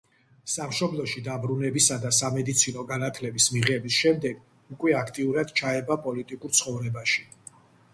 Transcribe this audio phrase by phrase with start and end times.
[0.51, 4.43] სამშობლოში დაბრუნებისა და სამედიცინო განათლების მიღების შემდეგ
[4.77, 7.33] უკვე აქტიურად ჩაება პოლიტიკურ ცხოვრებაში.